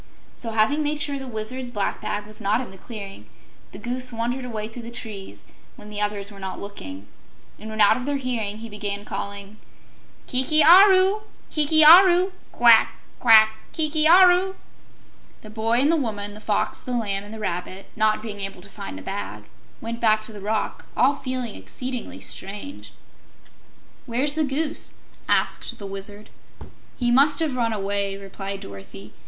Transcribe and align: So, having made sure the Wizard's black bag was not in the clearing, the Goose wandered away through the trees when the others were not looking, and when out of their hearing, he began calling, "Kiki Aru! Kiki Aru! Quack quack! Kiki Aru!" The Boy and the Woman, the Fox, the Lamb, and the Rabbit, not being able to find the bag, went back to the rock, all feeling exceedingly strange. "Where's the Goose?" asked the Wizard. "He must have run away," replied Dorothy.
So, 0.35 0.53
having 0.53 0.81
made 0.81 0.99
sure 0.99 1.19
the 1.19 1.27
Wizard's 1.27 1.69
black 1.69 2.01
bag 2.01 2.25
was 2.25 2.41
not 2.41 2.59
in 2.59 2.71
the 2.71 2.77
clearing, 2.79 3.27
the 3.71 3.77
Goose 3.77 4.11
wandered 4.11 4.45
away 4.45 4.67
through 4.67 4.81
the 4.81 4.89
trees 4.89 5.45
when 5.75 5.91
the 5.91 6.01
others 6.01 6.31
were 6.31 6.39
not 6.39 6.59
looking, 6.59 7.07
and 7.59 7.69
when 7.69 7.81
out 7.81 7.97
of 7.97 8.07
their 8.07 8.15
hearing, 8.17 8.57
he 8.57 8.67
began 8.67 9.05
calling, 9.05 9.57
"Kiki 10.25 10.63
Aru! 10.63 11.21
Kiki 11.51 11.85
Aru! 11.85 12.31
Quack 12.51 12.95
quack! 13.19 13.53
Kiki 13.73 14.07
Aru!" 14.07 14.55
The 15.43 15.51
Boy 15.51 15.73
and 15.81 15.91
the 15.91 15.95
Woman, 15.97 16.33
the 16.33 16.39
Fox, 16.39 16.81
the 16.81 16.93
Lamb, 16.97 17.23
and 17.23 17.31
the 17.31 17.37
Rabbit, 17.37 17.91
not 17.95 18.23
being 18.23 18.39
able 18.41 18.61
to 18.61 18.69
find 18.69 18.97
the 18.97 19.03
bag, 19.03 19.49
went 19.81 19.99
back 19.99 20.23
to 20.23 20.33
the 20.33 20.41
rock, 20.41 20.87
all 20.97 21.13
feeling 21.13 21.53
exceedingly 21.53 22.19
strange. 22.19 22.91
"Where's 24.07 24.33
the 24.33 24.45
Goose?" 24.45 24.95
asked 25.29 25.77
the 25.77 25.85
Wizard. 25.85 26.31
"He 26.97 27.11
must 27.11 27.37
have 27.37 27.55
run 27.55 27.71
away," 27.71 28.17
replied 28.17 28.61
Dorothy. 28.61 29.13